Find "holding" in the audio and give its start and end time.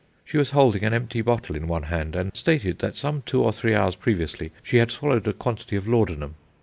0.49-0.83